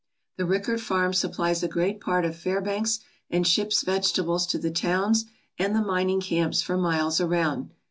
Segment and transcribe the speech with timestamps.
[0.37, 5.25] The Rickert farm supplies a great part of Fairbanks and ships vegetables to the towns
[5.59, 7.69] and the mining camps for miles around.